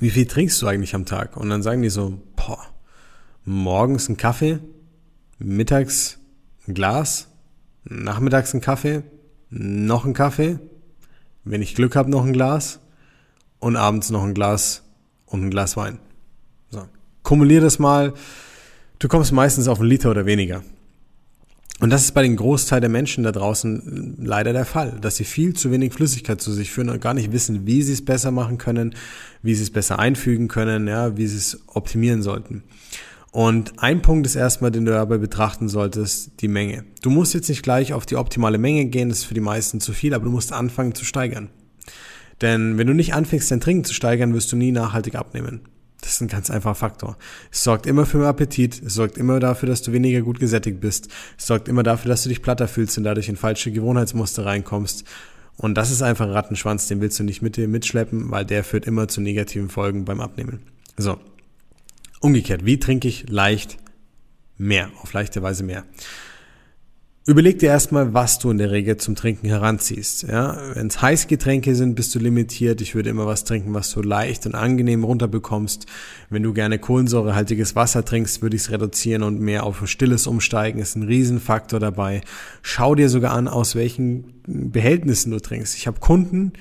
wie 0.00 0.10
viel 0.10 0.26
trinkst 0.26 0.60
du 0.60 0.66
eigentlich 0.66 0.94
am 0.94 1.06
Tag? 1.06 1.36
Und 1.36 1.48
dann 1.50 1.62
sagen 1.62 1.82
die 1.82 1.90
so, 1.90 2.20
boah, 2.36 2.60
morgens 3.44 4.08
ein 4.08 4.16
Kaffee, 4.16 4.58
mittags 5.38 6.18
ein 6.66 6.74
Glas, 6.74 7.28
nachmittags 7.84 8.54
ein 8.54 8.60
Kaffee, 8.60 9.02
noch 9.50 10.04
ein 10.04 10.14
Kaffee, 10.14 10.58
wenn 11.44 11.62
ich 11.62 11.74
Glück 11.74 11.96
habe, 11.96 12.10
noch 12.10 12.24
ein 12.24 12.32
Glas 12.32 12.80
und 13.58 13.76
abends 13.76 14.10
noch 14.10 14.24
ein 14.24 14.34
Glas 14.34 14.82
und 15.26 15.44
ein 15.44 15.50
Glas 15.50 15.76
Wein. 15.76 15.98
So. 16.70 16.86
Kumulier 17.22 17.60
das 17.60 17.78
mal. 17.78 18.12
Du 18.98 19.06
kommst 19.06 19.30
meistens 19.32 19.68
auf 19.68 19.78
einen 19.78 19.88
Liter 19.88 20.10
oder 20.10 20.26
weniger. 20.26 20.62
Und 21.80 21.90
das 21.90 22.02
ist 22.02 22.12
bei 22.12 22.22
den 22.22 22.34
Großteil 22.34 22.80
der 22.80 22.90
Menschen 22.90 23.22
da 23.22 23.30
draußen 23.30 24.16
leider 24.18 24.52
der 24.52 24.64
Fall, 24.64 24.98
dass 25.00 25.16
sie 25.16 25.24
viel 25.24 25.54
zu 25.54 25.70
wenig 25.70 25.92
Flüssigkeit 25.92 26.40
zu 26.40 26.52
sich 26.52 26.72
führen 26.72 26.88
und 26.88 27.00
gar 27.00 27.14
nicht 27.14 27.30
wissen, 27.30 27.66
wie 27.66 27.82
sie 27.82 27.92
es 27.92 28.04
besser 28.04 28.32
machen 28.32 28.58
können, 28.58 28.96
wie 29.42 29.54
sie 29.54 29.62
es 29.62 29.70
besser 29.70 30.00
einfügen 30.00 30.48
können, 30.48 30.88
ja, 30.88 31.16
wie 31.16 31.28
sie 31.28 31.36
es 31.36 31.60
optimieren 31.68 32.22
sollten. 32.22 32.64
Und 33.30 33.74
ein 33.78 34.02
Punkt 34.02 34.26
ist 34.26 34.34
erstmal, 34.34 34.72
den 34.72 34.84
du 34.84 34.90
dabei 34.90 35.18
betrachten 35.18 35.68
solltest, 35.68 36.40
die 36.40 36.48
Menge. 36.48 36.84
Du 37.02 37.10
musst 37.10 37.34
jetzt 37.34 37.48
nicht 37.48 37.62
gleich 37.62 37.92
auf 37.92 38.06
die 38.06 38.16
optimale 38.16 38.58
Menge 38.58 38.86
gehen, 38.86 39.10
das 39.10 39.18
ist 39.18 39.24
für 39.24 39.34
die 39.34 39.40
meisten 39.40 39.80
zu 39.80 39.92
viel, 39.92 40.14
aber 40.14 40.24
du 40.24 40.32
musst 40.32 40.52
anfangen 40.52 40.96
zu 40.96 41.04
steigern. 41.04 41.50
Denn 42.40 42.78
wenn 42.78 42.88
du 42.88 42.94
nicht 42.94 43.14
anfängst, 43.14 43.50
dein 43.52 43.60
Trinken 43.60 43.84
zu 43.84 43.94
steigern, 43.94 44.34
wirst 44.34 44.50
du 44.50 44.56
nie 44.56 44.72
nachhaltig 44.72 45.14
abnehmen. 45.14 45.60
Das 46.00 46.12
ist 46.12 46.20
ein 46.20 46.28
ganz 46.28 46.50
einfacher 46.50 46.74
Faktor. 46.74 47.16
Es 47.50 47.64
sorgt 47.64 47.86
immer 47.86 48.06
für 48.06 48.18
mehr 48.18 48.28
Appetit, 48.28 48.80
es 48.82 48.94
sorgt 48.94 49.18
immer 49.18 49.40
dafür, 49.40 49.68
dass 49.68 49.82
du 49.82 49.92
weniger 49.92 50.22
gut 50.22 50.38
gesättigt 50.38 50.80
bist, 50.80 51.08
es 51.36 51.46
sorgt 51.46 51.68
immer 51.68 51.82
dafür, 51.82 52.08
dass 52.08 52.22
du 52.22 52.28
dich 52.28 52.42
platter 52.42 52.68
fühlst 52.68 52.96
und 52.98 53.04
dadurch 53.04 53.28
in 53.28 53.36
falsche 53.36 53.72
Gewohnheitsmuster 53.72 54.46
reinkommst. 54.46 55.04
Und 55.56 55.74
das 55.74 55.90
ist 55.90 56.02
einfach 56.02 56.26
ein 56.26 56.30
Rattenschwanz, 56.32 56.86
den 56.86 57.00
willst 57.00 57.18
du 57.18 57.24
nicht 57.24 57.42
mit 57.42 57.56
dir 57.56 57.66
mitschleppen, 57.66 58.30
weil 58.30 58.44
der 58.44 58.62
führt 58.62 58.86
immer 58.86 59.08
zu 59.08 59.20
negativen 59.20 59.68
Folgen 59.68 60.04
beim 60.04 60.20
Abnehmen. 60.20 60.60
So. 60.96 61.18
Umgekehrt, 62.20 62.64
wie 62.64 62.78
trinke 62.78 63.08
ich 63.08 63.28
leicht 63.28 63.76
mehr, 64.56 64.90
auf 65.02 65.12
leichte 65.12 65.42
Weise 65.42 65.64
mehr? 65.64 65.84
Überleg 67.28 67.58
dir 67.58 67.68
erstmal, 67.68 68.14
was 68.14 68.38
du 68.38 68.50
in 68.50 68.56
der 68.56 68.70
Regel 68.70 68.96
zum 68.96 69.14
Trinken 69.14 69.48
heranziehst. 69.48 70.22
Ja, 70.22 70.56
wenn 70.72 70.86
es 70.86 71.02
Heißgetränke 71.02 71.74
sind, 71.74 71.94
bist 71.94 72.14
du 72.14 72.18
limitiert. 72.18 72.80
Ich 72.80 72.94
würde 72.94 73.10
immer 73.10 73.26
was 73.26 73.44
trinken, 73.44 73.74
was 73.74 73.90
du 73.90 74.00
leicht 74.00 74.46
und 74.46 74.54
angenehm 74.54 75.04
runterbekommst. 75.04 75.84
Wenn 76.30 76.42
du 76.42 76.54
gerne 76.54 76.78
kohlensäurehaltiges 76.78 77.76
Wasser 77.76 78.02
trinkst, 78.02 78.40
würde 78.40 78.56
ich 78.56 78.62
es 78.62 78.70
reduzieren 78.70 79.22
und 79.22 79.42
mehr 79.42 79.64
auf 79.64 79.86
Stilles 79.86 80.26
umsteigen. 80.26 80.80
Ist 80.80 80.96
ein 80.96 81.02
Riesenfaktor 81.02 81.78
dabei. 81.78 82.22
Schau 82.62 82.94
dir 82.94 83.10
sogar 83.10 83.32
an, 83.32 83.46
aus 83.46 83.74
welchen 83.74 84.32
Behältnissen 84.46 85.30
du 85.30 85.38
trinkst. 85.38 85.76
Ich 85.76 85.86
habe 85.86 86.00
Kunden, 86.00 86.54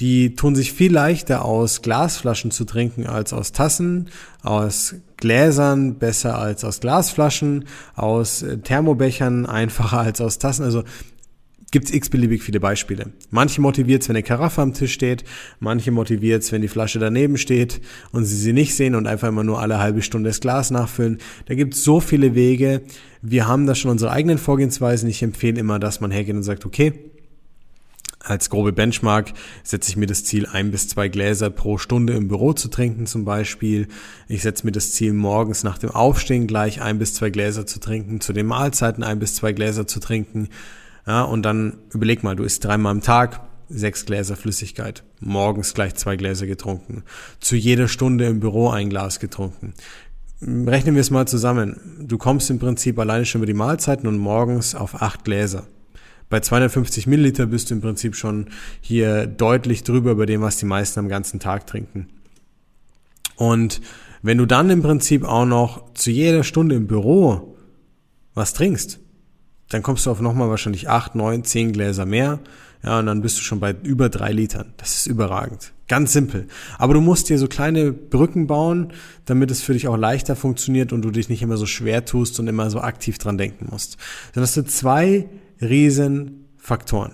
die 0.00 0.36
tun 0.36 0.54
sich 0.54 0.72
viel 0.72 0.92
leichter 0.92 1.44
aus 1.44 1.82
Glasflaschen 1.82 2.50
zu 2.50 2.64
trinken 2.64 3.06
als 3.06 3.32
aus 3.32 3.52
Tassen, 3.52 4.10
aus 4.42 4.94
Gläsern 5.16 5.98
besser 5.98 6.38
als 6.38 6.64
aus 6.64 6.80
Glasflaschen, 6.80 7.64
aus 7.94 8.42
äh, 8.42 8.58
Thermobechern 8.58 9.46
einfacher 9.46 9.98
als 10.00 10.20
aus 10.20 10.38
Tassen. 10.38 10.64
Also 10.64 10.84
gibt's 11.70 11.92
x-beliebig 11.92 12.42
viele 12.42 12.60
Beispiele. 12.60 13.12
Manche 13.30 13.60
motiviert's, 13.60 14.08
wenn 14.08 14.16
eine 14.16 14.22
Karaffe 14.22 14.62
am 14.62 14.72
Tisch 14.72 14.92
steht, 14.92 15.24
manche 15.58 15.90
motiviert's, 15.90 16.52
wenn 16.52 16.62
die 16.62 16.68
Flasche 16.68 16.98
daneben 16.98 17.36
steht 17.36 17.80
und 18.12 18.24
sie 18.24 18.36
sie 18.36 18.52
nicht 18.52 18.74
sehen 18.74 18.94
und 18.94 19.06
einfach 19.06 19.28
immer 19.28 19.44
nur 19.44 19.60
alle 19.60 19.78
halbe 19.78 20.02
Stunde 20.02 20.30
das 20.30 20.40
Glas 20.40 20.70
nachfüllen. 20.70 21.18
Da 21.46 21.54
gibt's 21.54 21.82
so 21.82 22.00
viele 22.00 22.34
Wege. 22.34 22.82
Wir 23.20 23.48
haben 23.48 23.66
da 23.66 23.74
schon 23.74 23.90
unsere 23.90 24.12
eigenen 24.12 24.38
Vorgehensweisen. 24.38 25.08
Ich 25.08 25.22
empfehle 25.22 25.60
immer, 25.60 25.78
dass 25.78 26.00
man 26.00 26.12
hergeht 26.12 26.36
und 26.36 26.44
sagt, 26.44 26.64
okay, 26.64 27.10
Als 28.28 28.50
grobe 28.50 28.72
Benchmark 28.72 29.32
setze 29.62 29.88
ich 29.88 29.96
mir 29.96 30.04
das 30.04 30.22
Ziel, 30.22 30.44
ein 30.44 30.70
bis 30.70 30.86
zwei 30.86 31.08
Gläser 31.08 31.48
pro 31.48 31.78
Stunde 31.78 32.12
im 32.12 32.28
Büro 32.28 32.52
zu 32.52 32.68
trinken 32.68 33.06
zum 33.06 33.24
Beispiel. 33.24 33.88
Ich 34.28 34.42
setze 34.42 34.66
mir 34.66 34.72
das 34.72 34.92
Ziel, 34.92 35.14
morgens 35.14 35.64
nach 35.64 35.78
dem 35.78 35.90
Aufstehen 35.90 36.46
gleich 36.46 36.82
ein 36.82 36.98
bis 36.98 37.14
zwei 37.14 37.30
Gläser 37.30 37.64
zu 37.64 37.80
trinken, 37.80 38.20
zu 38.20 38.34
den 38.34 38.44
Mahlzeiten 38.44 39.02
ein 39.02 39.18
bis 39.18 39.34
zwei 39.34 39.52
Gläser 39.54 39.86
zu 39.86 39.98
trinken. 39.98 40.50
Ja, 41.06 41.22
und 41.22 41.42
dann 41.42 41.78
überleg 41.94 42.22
mal, 42.22 42.36
du 42.36 42.44
isst 42.44 42.62
dreimal 42.66 42.92
am 42.92 43.00
Tag, 43.00 43.40
sechs 43.70 44.04
Gläser 44.04 44.36
Flüssigkeit, 44.36 45.04
morgens 45.20 45.72
gleich 45.72 45.94
zwei 45.94 46.16
Gläser 46.16 46.46
getrunken, 46.46 47.04
zu 47.40 47.56
jeder 47.56 47.88
Stunde 47.88 48.26
im 48.26 48.40
Büro 48.40 48.68
ein 48.68 48.90
Glas 48.90 49.20
getrunken. 49.20 49.72
Rechnen 50.42 50.94
wir 50.94 51.00
es 51.00 51.10
mal 51.10 51.26
zusammen. 51.26 51.80
Du 51.98 52.18
kommst 52.18 52.50
im 52.50 52.58
Prinzip 52.58 52.98
alleine 52.98 53.24
schon 53.24 53.38
über 53.38 53.46
die 53.46 53.54
Mahlzeiten 53.54 54.06
und 54.06 54.18
morgens 54.18 54.74
auf 54.74 55.00
acht 55.00 55.24
Gläser. 55.24 55.66
Bei 56.28 56.40
250 56.40 57.06
Milliliter 57.06 57.46
bist 57.46 57.70
du 57.70 57.74
im 57.74 57.80
Prinzip 57.80 58.14
schon 58.14 58.48
hier 58.80 59.26
deutlich 59.26 59.82
drüber 59.82 60.10
über 60.12 60.26
dem, 60.26 60.42
was 60.42 60.56
die 60.56 60.66
meisten 60.66 61.00
am 61.00 61.08
ganzen 61.08 61.40
Tag 61.40 61.66
trinken. 61.66 62.08
Und 63.36 63.80
wenn 64.22 64.38
du 64.38 64.46
dann 64.46 64.68
im 64.68 64.82
Prinzip 64.82 65.24
auch 65.24 65.46
noch 65.46 65.94
zu 65.94 66.10
jeder 66.10 66.44
Stunde 66.44 66.74
im 66.74 66.86
Büro 66.86 67.56
was 68.34 68.52
trinkst, 68.52 69.00
dann 69.68 69.82
kommst 69.82 70.06
du 70.06 70.10
auf 70.10 70.20
nochmal 70.20 70.48
wahrscheinlich 70.48 70.88
acht, 70.88 71.14
neun, 71.14 71.44
zehn 71.44 71.72
Gläser 71.72 72.06
mehr. 72.06 72.40
Ja, 72.82 73.00
und 73.00 73.06
dann 73.06 73.22
bist 73.22 73.38
du 73.38 73.42
schon 73.42 73.58
bei 73.58 73.74
über 73.82 74.08
drei 74.08 74.32
Litern. 74.32 74.72
Das 74.76 74.96
ist 74.96 75.06
überragend. 75.06 75.72
Ganz 75.88 76.12
simpel. 76.12 76.46
Aber 76.78 76.94
du 76.94 77.00
musst 77.00 77.28
dir 77.28 77.38
so 77.38 77.48
kleine 77.48 77.92
Brücken 77.92 78.46
bauen, 78.46 78.92
damit 79.24 79.50
es 79.50 79.62
für 79.62 79.72
dich 79.72 79.88
auch 79.88 79.96
leichter 79.96 80.36
funktioniert 80.36 80.92
und 80.92 81.02
du 81.02 81.10
dich 81.10 81.28
nicht 81.28 81.42
immer 81.42 81.56
so 81.56 81.66
schwer 81.66 82.04
tust 82.04 82.38
und 82.38 82.46
immer 82.46 82.70
so 82.70 82.80
aktiv 82.80 83.18
dran 83.18 83.38
denken 83.38 83.68
musst. 83.70 83.96
Dann 84.32 84.42
hast 84.42 84.56
du 84.56 84.64
zwei 84.64 85.28
riesen 85.60 86.46
Faktoren. 86.56 87.12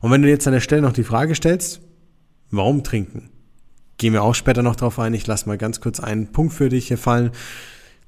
Und 0.00 0.10
wenn 0.10 0.22
du 0.22 0.28
jetzt 0.28 0.46
an 0.46 0.52
der 0.52 0.60
Stelle 0.60 0.82
noch 0.82 0.92
die 0.92 1.04
Frage 1.04 1.34
stellst, 1.34 1.80
warum 2.50 2.82
trinken? 2.82 3.30
Gehen 3.96 4.12
wir 4.12 4.22
auch 4.22 4.34
später 4.34 4.62
noch 4.62 4.76
drauf 4.76 4.98
ein. 4.98 5.14
Ich 5.14 5.26
lasse 5.26 5.48
mal 5.48 5.58
ganz 5.58 5.80
kurz 5.80 6.00
einen 6.00 6.28
Punkt 6.32 6.52
für 6.52 6.68
dich 6.68 6.88
hier 6.88 6.98
fallen. 6.98 7.32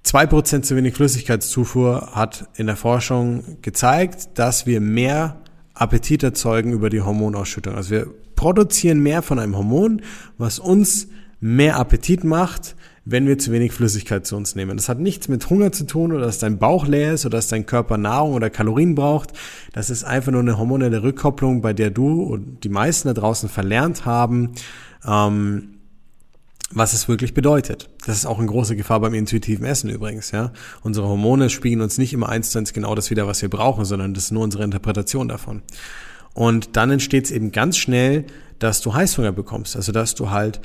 Zwei 0.03 0.27
Prozent 0.27 0.65
zu 0.65 0.77
wenig 0.77 0.95
Flüssigkeitszufuhr 0.95 2.13
hat 2.15 2.49
in 2.55 2.67
der 2.67 2.77
Forschung 2.77 3.59
gezeigt, 3.61 4.31
dass 4.35 4.67
wir 4.67 4.81
mehr 4.81 5.41
Appetit 5.75 6.23
erzeugen 6.23 6.73
über 6.73 6.91
die 6.91 7.03
Hormonausschüttung. 7.03 7.75
Also 7.75 7.91
wir 7.91 8.07
produzieren 8.35 9.01
mehr 9.01 9.23
von 9.23 9.39
einem 9.39 9.57
Hormon, 9.57 10.03
was 10.39 10.59
uns 10.59 11.09
mehr 11.41 11.77
Appetit 11.77 12.25
macht, 12.25 12.77
wenn 13.11 13.27
wir 13.27 13.39
zu 13.39 13.51
wenig 13.51 13.73
Flüssigkeit 13.73 14.25
zu 14.25 14.37
uns 14.37 14.55
nehmen. 14.55 14.77
Das 14.77 14.89
hat 14.89 15.01
nichts 15.01 15.27
mit 15.27 15.51
Hunger 15.51 15.73
zu 15.73 15.85
tun 15.85 16.13
oder 16.13 16.27
dass 16.27 16.39
dein 16.39 16.59
Bauch 16.59 16.87
leer 16.87 17.15
ist 17.15 17.27
oder 17.27 17.39
dass 17.39 17.49
dein 17.49 17.67
Körper 17.67 17.99
Nahrung 17.99 18.35
oder 18.35 18.51
Kalorien 18.51 18.95
braucht. 18.95 19.33
Das 19.73 19.91
ist 19.91 20.05
einfach 20.05 20.31
nur 20.31 20.43
eine 20.43 20.59
hormonelle 20.59 21.03
Rückkopplung, 21.03 21.61
bei 21.61 21.73
der 21.73 21.91
du 21.91 22.23
und 22.23 22.63
die 22.63 22.69
meisten 22.69 23.09
da 23.09 23.15
draußen 23.15 23.49
verlernt 23.49 24.05
haben, 24.07 24.53
ähm, 25.05 25.81
was 26.73 26.93
es 26.93 27.09
wirklich 27.09 27.35
bedeutet. 27.35 27.91
Das 28.07 28.17
ist 28.17 28.27
auch 28.27 28.39
eine 28.39 28.47
große 28.47 28.77
Gefahr 28.77 29.01
beim 29.01 29.15
intuitiven 29.15 29.67
Essen 29.67 29.91
übrigens, 29.91 30.31
ja. 30.31 30.53
Unsere 30.83 31.09
Hormone 31.09 31.51
spiegeln 31.51 31.81
uns 31.81 31.99
nicht 31.99 32.13
immer 32.13 32.29
eins 32.29 32.51
zu 32.51 32.59
eins 32.59 32.73
genau 32.73 32.95
das 32.95 33.11
wieder, 33.11 33.27
was 33.27 33.43
wir 33.43 33.51
brauchen, 33.51 33.85
sondern 33.85 34.15
das 34.15 34.25
ist 34.25 34.31
nur 34.31 34.45
unsere 34.45 34.63
Interpretation 34.63 35.27
davon. 35.27 35.63
Und 36.33 36.77
dann 36.77 36.91
entsteht 36.93 37.25
es 37.25 37.33
eben 37.33 37.51
ganz 37.51 37.77
schnell, 37.77 38.25
dass 38.61 38.81
du 38.83 38.95
Heißhunger 38.95 39.33
bekommst. 39.33 39.75
Also 39.75 39.91
dass 39.91 40.15
du 40.15 40.31
halt 40.31 40.61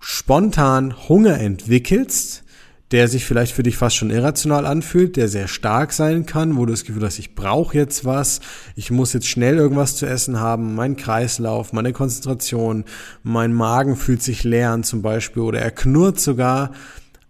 spontan 0.00 1.08
Hunger 1.08 1.38
entwickelst, 1.40 2.44
der 2.90 3.08
sich 3.08 3.24
vielleicht 3.24 3.54
für 3.54 3.62
dich 3.62 3.76
fast 3.76 3.96
schon 3.96 4.10
irrational 4.10 4.66
anfühlt, 4.66 5.16
der 5.16 5.28
sehr 5.28 5.48
stark 5.48 5.92
sein 5.92 6.26
kann, 6.26 6.56
wo 6.56 6.66
du 6.66 6.72
das 6.72 6.84
Gefühl 6.84 7.04
hast, 7.04 7.18
ich 7.18 7.34
brauche 7.34 7.76
jetzt 7.76 8.04
was, 8.04 8.40
ich 8.76 8.90
muss 8.90 9.12
jetzt 9.12 9.26
schnell 9.26 9.56
irgendwas 9.56 9.96
zu 9.96 10.06
essen 10.06 10.38
haben, 10.38 10.74
mein 10.74 10.96
Kreislauf, 10.96 11.72
meine 11.72 11.92
Konzentration, 11.92 12.84
mein 13.22 13.52
Magen 13.52 13.96
fühlt 13.96 14.22
sich 14.22 14.44
leer 14.44 14.70
an 14.70 14.84
zum 14.84 15.02
Beispiel 15.02 15.42
oder 15.42 15.60
er 15.60 15.70
knurrt 15.70 16.20
sogar, 16.20 16.72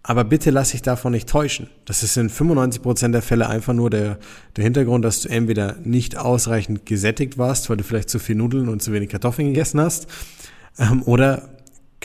aber 0.03 0.23
bitte 0.23 0.51
lass 0.51 0.69
dich 0.69 0.83
davon 0.83 1.13
nicht 1.13 1.27
täuschen. 1.27 1.67
Das 1.85 2.03
ist 2.03 2.15
in 2.15 2.29
95 2.29 2.83
Prozent 2.83 3.15
der 3.15 3.23
Fälle 3.23 3.49
einfach 3.49 3.73
nur 3.73 3.89
der, 3.89 4.19
der 4.55 4.63
Hintergrund, 4.63 5.03
dass 5.03 5.21
du 5.21 5.29
entweder 5.29 5.77
nicht 5.83 6.15
ausreichend 6.15 6.85
gesättigt 6.85 7.39
warst, 7.39 7.71
weil 7.71 7.77
du 7.77 7.83
vielleicht 7.83 8.11
zu 8.11 8.19
viel 8.19 8.35
Nudeln 8.35 8.69
und 8.69 8.83
zu 8.83 8.93
wenig 8.93 9.09
Kartoffeln 9.09 9.47
gegessen 9.47 9.81
hast, 9.81 10.05
ähm, 10.77 11.01
oder 11.03 11.54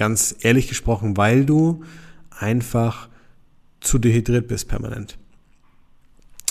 ganz 0.01 0.35
ehrlich 0.41 0.67
gesprochen, 0.67 1.19
weil 1.19 1.45
du 1.45 1.85
einfach 2.31 3.11
zu 3.81 3.99
dehydriert 3.99 4.49
bist 4.49 4.67
permanent. 4.67 5.19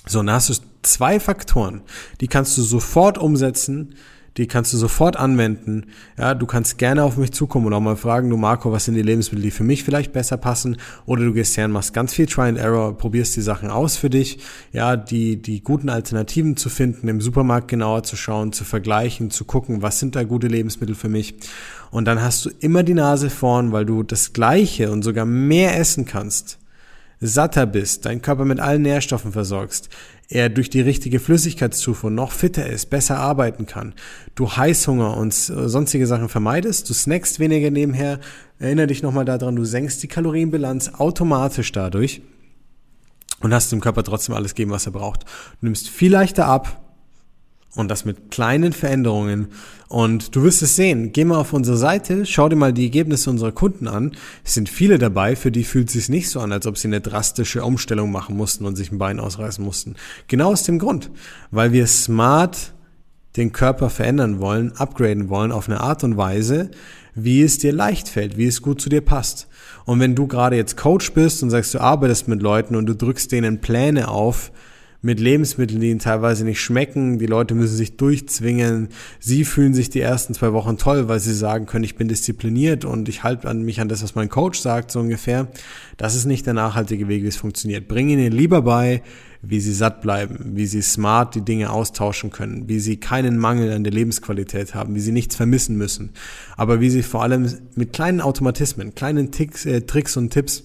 So, 0.05 0.19
dann 0.19 0.29
hast 0.35 0.49
du 0.49 0.53
zwei 0.83 1.19
Faktoren, 1.19 1.81
die 2.21 2.27
kannst 2.27 2.55
du 2.59 2.61
sofort 2.61 3.17
umsetzen, 3.17 3.95
die 4.37 4.47
kannst 4.47 4.73
du 4.73 4.77
sofort 4.77 5.17
anwenden. 5.17 5.85
Ja, 6.17 6.33
du 6.33 6.45
kannst 6.45 6.77
gerne 6.77 7.03
auf 7.03 7.17
mich 7.17 7.31
zukommen 7.31 7.67
und 7.67 7.73
auch 7.73 7.79
mal 7.79 7.95
fragen, 7.95 8.29
du 8.29 8.37
Marco, 8.37 8.71
was 8.71 8.85
sind 8.85 8.95
die 8.95 9.01
Lebensmittel, 9.01 9.43
die 9.43 9.51
für 9.51 9.63
mich 9.63 9.83
vielleicht 9.83 10.13
besser 10.13 10.37
passen? 10.37 10.77
Oder 11.05 11.25
du 11.25 11.33
gehst 11.33 11.57
her 11.57 11.65
und 11.65 11.71
machst 11.71 11.93
ganz 11.93 12.13
viel 12.13 12.25
Try 12.25 12.49
and 12.49 12.57
Error, 12.57 12.97
probierst 12.97 13.35
die 13.35 13.41
Sachen 13.41 13.69
aus 13.69 13.97
für 13.97 14.09
dich. 14.09 14.39
Ja, 14.71 14.95
die, 14.95 15.41
die 15.41 15.61
guten 15.61 15.89
Alternativen 15.89 16.57
zu 16.57 16.69
finden, 16.69 17.07
im 17.07 17.21
Supermarkt 17.21 17.67
genauer 17.67 18.03
zu 18.03 18.15
schauen, 18.15 18.53
zu 18.53 18.63
vergleichen, 18.63 19.31
zu 19.31 19.45
gucken, 19.45 19.81
was 19.81 19.99
sind 19.99 20.15
da 20.15 20.23
gute 20.23 20.47
Lebensmittel 20.47 20.95
für 20.95 21.09
mich? 21.09 21.35
Und 21.91 22.05
dann 22.05 22.21
hast 22.21 22.45
du 22.45 22.51
immer 22.59 22.83
die 22.83 22.93
Nase 22.93 23.29
vorn, 23.29 23.71
weil 23.71 23.85
du 23.85 24.03
das 24.03 24.33
Gleiche 24.33 24.91
und 24.91 25.03
sogar 25.03 25.25
mehr 25.25 25.77
essen 25.77 26.05
kannst 26.05 26.59
satter 27.21 27.65
bist, 27.65 28.05
deinen 28.05 28.21
Körper 28.21 28.45
mit 28.45 28.59
allen 28.59 28.81
Nährstoffen 28.81 29.31
versorgst, 29.31 29.89
er 30.29 30.49
durch 30.49 30.69
die 30.69 30.81
richtige 30.81 31.19
Flüssigkeitszufuhr 31.19 32.11
noch 32.11 32.31
fitter 32.31 32.67
ist, 32.67 32.91
besser 32.91 33.17
arbeiten 33.17 33.65
kann, 33.65 33.93
du 34.35 34.49
Heißhunger 34.49 35.17
und 35.17 35.33
sonstige 35.33 36.05
Sachen 36.05 36.29
vermeidest, 36.29 36.89
du 36.89 36.93
snackst 36.93 37.39
weniger 37.39 37.71
nebenher, 37.71 38.19
erinnere 38.59 38.87
dich 38.87 39.01
nochmal 39.01 39.25
daran, 39.25 39.55
du 39.55 39.65
senkst 39.65 40.03
die 40.03 40.07
Kalorienbilanz 40.07 40.93
automatisch 40.99 41.71
dadurch 41.71 42.21
und 43.41 43.53
hast 43.53 43.71
dem 43.71 43.81
Körper 43.81 44.03
trotzdem 44.03 44.35
alles 44.35 44.53
geben, 44.53 44.71
was 44.71 44.85
er 44.85 44.91
braucht. 44.91 45.23
Du 45.23 45.65
nimmst 45.65 45.89
viel 45.89 46.11
leichter 46.11 46.45
ab, 46.45 46.79
und 47.75 47.89
das 47.89 48.05
mit 48.05 48.31
kleinen 48.31 48.73
Veränderungen. 48.73 49.49
Und 49.87 50.35
du 50.35 50.43
wirst 50.43 50.61
es 50.61 50.75
sehen. 50.75 51.11
Geh 51.13 51.25
mal 51.25 51.37
auf 51.37 51.53
unsere 51.53 51.77
Seite, 51.77 52.25
schau 52.25 52.49
dir 52.49 52.55
mal 52.55 52.73
die 52.73 52.85
Ergebnisse 52.85 53.29
unserer 53.29 53.51
Kunden 53.51 53.87
an. 53.87 54.11
Es 54.43 54.53
sind 54.53 54.69
viele 54.69 54.97
dabei, 54.97 55.35
für 55.35 55.51
die 55.51 55.63
fühlt 55.63 55.87
es 55.87 55.93
sich 55.93 56.09
nicht 56.09 56.29
so 56.29 56.39
an, 56.39 56.51
als 56.51 56.67
ob 56.67 56.77
sie 56.77 56.87
eine 56.87 57.01
drastische 57.01 57.63
Umstellung 57.63 58.11
machen 58.11 58.35
mussten 58.35 58.65
und 58.65 58.75
sich 58.75 58.91
ein 58.91 58.97
Bein 58.97 59.19
ausreißen 59.19 59.63
mussten. 59.63 59.95
Genau 60.27 60.51
aus 60.51 60.63
dem 60.63 60.79
Grund, 60.79 61.11
weil 61.51 61.71
wir 61.71 61.87
smart 61.87 62.73
den 63.37 63.51
Körper 63.51 63.89
verändern 63.89 64.39
wollen, 64.39 64.73
upgraden 64.73 65.29
wollen 65.29 65.51
auf 65.51 65.69
eine 65.69 65.81
Art 65.81 66.03
und 66.03 66.17
Weise, 66.17 66.71
wie 67.15 67.41
es 67.41 67.57
dir 67.57 67.73
leicht 67.73 68.09
fällt, 68.09 68.37
wie 68.37 68.47
es 68.47 68.61
gut 68.61 68.81
zu 68.81 68.89
dir 68.89 69.01
passt. 69.01 69.47
Und 69.85 69.99
wenn 69.99 70.15
du 70.15 70.27
gerade 70.27 70.55
jetzt 70.55 70.77
Coach 70.77 71.13
bist 71.13 71.41
und 71.43 71.49
sagst, 71.49 71.73
du 71.73 71.79
arbeitest 71.79 72.27
mit 72.27 72.41
Leuten 72.41 72.75
und 72.75 72.85
du 72.85 72.95
drückst 72.95 73.31
denen 73.31 73.61
Pläne 73.61 74.07
auf, 74.07 74.51
mit 75.01 75.19
Lebensmitteln, 75.19 75.79
die 75.79 75.89
ihnen 75.91 75.99
teilweise 75.99 76.43
nicht 76.43 76.61
schmecken. 76.61 77.19
Die 77.19 77.25
Leute 77.25 77.55
müssen 77.55 77.77
sich 77.77 77.95
durchzwingen. 77.95 78.89
Sie 79.19 79.45
fühlen 79.45 79.73
sich 79.73 79.89
die 79.89 80.01
ersten 80.01 80.33
zwei 80.33 80.51
Wochen 80.51 80.77
toll, 80.77 81.07
weil 81.07 81.19
sie 81.19 81.33
sagen 81.33 81.65
können, 81.65 81.85
ich 81.85 81.95
bin 81.95 82.09
diszipliniert 82.09 82.83
und 82.83 83.07
ich 83.07 83.23
halte 83.23 83.47
an 83.47 83.63
mich 83.63 83.79
an 83.79 83.87
das, 83.87 84.03
was 84.03 84.15
mein 84.15 84.29
Coach 84.29 84.59
sagt, 84.59 84.91
so 84.91 84.99
ungefähr. 84.99 85.47
Das 85.97 86.15
ist 86.15 86.25
nicht 86.25 86.45
der 86.45 86.53
nachhaltige 86.53 87.07
Weg, 87.07 87.23
wie 87.23 87.27
es 87.27 87.37
funktioniert. 87.37 87.87
Bring 87.87 88.09
ihnen 88.09 88.31
lieber 88.33 88.61
bei, 88.61 89.01
wie 89.41 89.61
sie 89.61 89.73
satt 89.73 90.01
bleiben, 90.01 90.57
wie 90.57 90.65
sie 90.65 90.81
smart 90.81 91.33
die 91.33 91.45
Dinge 91.45 91.69
austauschen 91.69 92.29
können, 92.29 92.67
wie 92.67 92.79
sie 92.79 92.97
keinen 92.97 93.37
Mangel 93.37 93.71
an 93.71 93.85
der 93.85 93.93
Lebensqualität 93.93 94.75
haben, 94.75 94.95
wie 94.95 94.99
sie 94.99 95.13
nichts 95.13 95.37
vermissen 95.37 95.77
müssen, 95.77 96.09
aber 96.57 96.81
wie 96.81 96.89
sie 96.89 97.03
vor 97.03 97.23
allem 97.23 97.49
mit 97.75 97.93
kleinen 97.93 98.19
Automatismen, 98.19 98.95
kleinen 98.95 99.31
Ticks, 99.31 99.65
äh, 99.65 99.81
Tricks 99.81 100.17
und 100.17 100.31
Tipps 100.31 100.63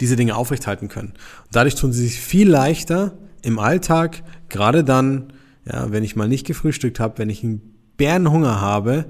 diese 0.00 0.16
Dinge 0.16 0.36
aufrechthalten 0.36 0.88
können. 0.88 1.10
Und 1.44 1.54
dadurch 1.54 1.74
tun 1.74 1.92
sie 1.92 2.06
sich 2.06 2.20
viel 2.20 2.48
leichter 2.48 3.16
im 3.42 3.58
Alltag, 3.58 4.22
gerade 4.48 4.84
dann, 4.84 5.32
ja, 5.64 5.90
wenn 5.92 6.04
ich 6.04 6.16
mal 6.16 6.28
nicht 6.28 6.46
gefrühstückt 6.46 7.00
habe, 7.00 7.18
wenn 7.18 7.30
ich 7.30 7.44
einen 7.44 7.74
Bärenhunger 7.96 8.60
habe 8.60 9.06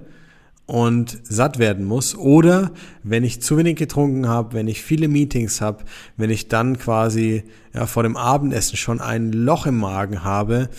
und 0.66 1.18
satt 1.24 1.58
werden 1.58 1.84
muss 1.84 2.16
oder 2.16 2.72
wenn 3.02 3.22
ich 3.22 3.42
zu 3.42 3.56
wenig 3.56 3.76
getrunken 3.76 4.28
habe, 4.28 4.54
wenn 4.54 4.66
ich 4.66 4.82
viele 4.82 5.08
Meetings 5.08 5.60
habe, 5.60 5.84
wenn 6.16 6.30
ich 6.30 6.48
dann 6.48 6.78
quasi 6.78 7.44
ja, 7.74 7.86
vor 7.86 8.02
dem 8.02 8.16
Abendessen 8.16 8.76
schon 8.76 9.00
ein 9.00 9.32
Loch 9.32 9.66
im 9.66 9.78
Magen 9.78 10.24
habe 10.24 10.70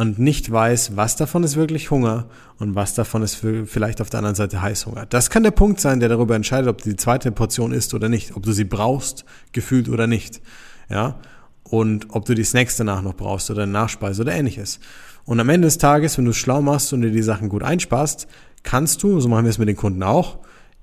und 0.00 0.18
nicht 0.18 0.50
weiß, 0.50 0.96
was 0.96 1.16
davon 1.16 1.44
ist 1.44 1.56
wirklich 1.56 1.90
Hunger 1.90 2.24
und 2.58 2.74
was 2.74 2.94
davon 2.94 3.22
ist 3.22 3.34
vielleicht 3.66 4.00
auf 4.00 4.08
der 4.08 4.18
anderen 4.18 4.34
Seite 4.34 4.62
Heißhunger. 4.62 5.04
Das 5.04 5.28
kann 5.28 5.42
der 5.42 5.50
Punkt 5.50 5.78
sein, 5.78 6.00
der 6.00 6.08
darüber 6.08 6.34
entscheidet, 6.34 6.70
ob 6.70 6.82
du 6.82 6.88
die 6.88 6.96
zweite 6.96 7.30
Portion 7.30 7.70
isst 7.70 7.92
oder 7.92 8.08
nicht, 8.08 8.34
ob 8.34 8.42
du 8.42 8.52
sie 8.52 8.64
brauchst, 8.64 9.26
gefühlt 9.52 9.90
oder 9.90 10.06
nicht. 10.06 10.40
Ja? 10.88 11.16
Und 11.64 12.06
ob 12.14 12.24
du 12.24 12.34
die 12.34 12.44
Snacks 12.44 12.78
danach 12.78 13.02
noch 13.02 13.12
brauchst 13.12 13.50
oder 13.50 13.64
eine 13.64 13.72
Nachspeise 13.72 14.22
oder 14.22 14.32
ähnliches. 14.32 14.80
Und 15.26 15.38
am 15.38 15.50
Ende 15.50 15.66
des 15.66 15.76
Tages, 15.76 16.16
wenn 16.16 16.24
du 16.24 16.30
es 16.30 16.38
schlau 16.38 16.62
machst 16.62 16.94
und 16.94 17.02
dir 17.02 17.10
die 17.10 17.22
Sachen 17.22 17.50
gut 17.50 17.62
einsparst, 17.62 18.26
kannst 18.62 19.02
du, 19.02 19.20
so 19.20 19.28
machen 19.28 19.44
wir 19.44 19.50
es 19.50 19.58
mit 19.58 19.68
den 19.68 19.76
Kunden 19.76 20.02
auch, 20.02 20.38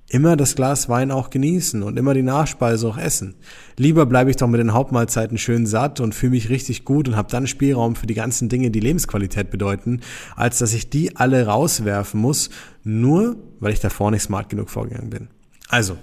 immer 0.09 0.37
das 0.37 0.55
Glas 0.55 0.87
Wein 0.89 1.11
auch 1.11 1.29
genießen 1.29 1.83
und 1.83 1.97
immer 1.97 2.13
die 2.13 2.23
Nachspeise 2.23 2.87
auch 2.87 2.97
essen. 2.97 3.35
Lieber 3.75 4.05
bleibe 4.05 4.29
ich 4.29 4.37
doch 4.37 4.47
mit 4.47 4.59
den 4.59 4.73
Hauptmahlzeiten 4.73 5.37
schön 5.37 5.65
satt 5.65 5.99
und 5.99 6.15
fühle 6.15 6.31
mich 6.31 6.49
richtig 6.49 6.85
gut 6.85 7.07
und 7.07 7.15
habe 7.15 7.29
dann 7.29 7.47
Spielraum 7.47 7.95
für 7.95 8.07
die 8.07 8.13
ganzen 8.13 8.49
Dinge, 8.49 8.71
die 8.71 8.79
Lebensqualität 8.79 9.49
bedeuten, 9.49 10.01
als 10.35 10.59
dass 10.59 10.73
ich 10.73 10.89
die 10.89 11.15
alle 11.17 11.45
rauswerfen 11.45 12.19
muss, 12.19 12.49
nur 12.83 13.35
weil 13.59 13.73
ich 13.73 13.79
davor 13.79 14.11
nicht 14.11 14.23
smart 14.23 14.49
genug 14.49 14.69
vorgegangen 14.69 15.09
bin. 15.09 15.27
Also, 15.69 15.97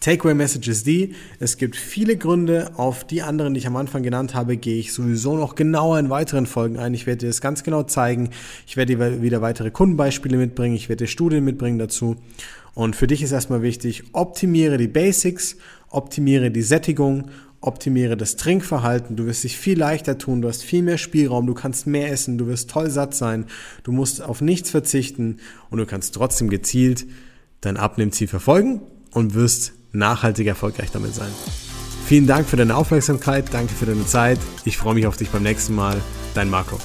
Takeaway-Message 0.00 0.68
ist 0.68 0.86
die, 0.86 1.14
es 1.40 1.56
gibt 1.56 1.74
viele 1.74 2.16
Gründe, 2.16 2.70
auf 2.76 3.04
die 3.04 3.22
anderen, 3.22 3.54
die 3.54 3.58
ich 3.58 3.66
am 3.66 3.76
Anfang 3.76 4.02
genannt 4.02 4.34
habe, 4.34 4.56
gehe 4.56 4.78
ich 4.78 4.92
sowieso 4.92 5.36
noch 5.36 5.56
genauer 5.56 5.98
in 5.98 6.08
weiteren 6.08 6.46
Folgen 6.46 6.78
ein. 6.78 6.94
Ich 6.94 7.06
werde 7.06 7.18
dir 7.18 7.26
das 7.26 7.40
ganz 7.40 7.64
genau 7.64 7.82
zeigen. 7.82 8.30
Ich 8.66 8.76
werde 8.76 8.96
dir 8.96 9.22
wieder 9.22 9.42
weitere 9.42 9.70
Kundenbeispiele 9.70 10.36
mitbringen. 10.36 10.76
Ich 10.76 10.88
werde 10.88 11.04
dir 11.04 11.08
Studien 11.08 11.44
mitbringen 11.44 11.78
dazu. 11.78 12.16
Und 12.74 12.96
für 12.96 13.06
dich 13.06 13.22
ist 13.22 13.32
erstmal 13.32 13.62
wichtig, 13.62 14.04
optimiere 14.12 14.78
die 14.78 14.88
Basics, 14.88 15.56
optimiere 15.90 16.50
die 16.50 16.62
Sättigung, 16.62 17.30
optimiere 17.60 18.16
das 18.16 18.36
Trinkverhalten. 18.36 19.16
Du 19.16 19.26
wirst 19.26 19.44
dich 19.44 19.56
viel 19.56 19.78
leichter 19.78 20.18
tun, 20.18 20.42
du 20.42 20.48
hast 20.48 20.62
viel 20.62 20.82
mehr 20.82 20.98
Spielraum, 20.98 21.46
du 21.46 21.54
kannst 21.54 21.86
mehr 21.86 22.10
essen, 22.10 22.38
du 22.38 22.46
wirst 22.46 22.70
toll 22.70 22.90
satt 22.90 23.14
sein, 23.14 23.46
du 23.82 23.92
musst 23.92 24.22
auf 24.22 24.40
nichts 24.40 24.70
verzichten 24.70 25.38
und 25.70 25.78
du 25.78 25.86
kannst 25.86 26.14
trotzdem 26.14 26.50
gezielt 26.50 27.06
dein 27.60 27.76
Abnehmziel 27.76 28.28
verfolgen 28.28 28.80
und 29.12 29.34
wirst 29.34 29.72
nachhaltig 29.92 30.46
erfolgreich 30.46 30.90
damit 30.92 31.14
sein. 31.14 31.30
Vielen 32.06 32.26
Dank 32.26 32.48
für 32.48 32.56
deine 32.56 32.76
Aufmerksamkeit, 32.76 33.46
danke 33.52 33.74
für 33.74 33.86
deine 33.86 34.06
Zeit. 34.06 34.38
Ich 34.64 34.78
freue 34.78 34.94
mich 34.94 35.06
auf 35.06 35.16
dich 35.16 35.28
beim 35.30 35.42
nächsten 35.42 35.74
Mal. 35.74 36.00
Dein 36.34 36.48
Marco. 36.48 36.78